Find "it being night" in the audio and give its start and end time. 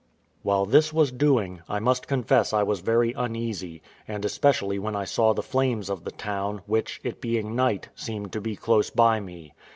7.03-7.89